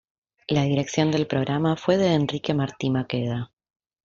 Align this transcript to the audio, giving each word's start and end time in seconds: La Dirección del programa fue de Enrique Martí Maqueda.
La 0.47 0.63
Dirección 0.63 1.11
del 1.11 1.27
programa 1.27 1.75
fue 1.75 1.95
de 1.97 2.15
Enrique 2.15 2.55
Martí 2.55 2.89
Maqueda. 2.89 3.51